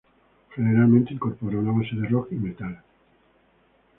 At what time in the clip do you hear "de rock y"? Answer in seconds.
1.95-2.35